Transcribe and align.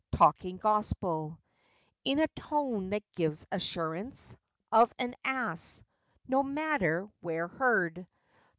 Talking 0.13 0.57
"Gospel," 0.57 1.37
In 2.03 2.17
a 2.17 2.27
tone 2.29 2.89
that 2.89 3.03
gives 3.13 3.45
assurance 3.51 4.35
Of 4.71 4.91
an 4.97 5.15
ass, 5.23 5.83
no 6.27 6.41
matter 6.41 7.07
where 7.19 7.47
heard. 7.47 8.07